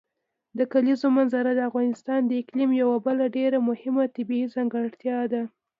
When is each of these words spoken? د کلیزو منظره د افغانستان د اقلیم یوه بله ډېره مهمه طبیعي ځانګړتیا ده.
د 0.57 0.59
کلیزو 0.73 1.07
منظره 1.17 1.51
د 1.55 1.59
افغانستان 1.69 2.21
د 2.25 2.31
اقلیم 2.41 2.71
یوه 2.81 2.97
بله 3.07 3.25
ډېره 3.37 3.57
مهمه 3.69 4.03
طبیعي 4.15 4.45
ځانګړتیا 4.55 5.19
ده. 5.31 5.43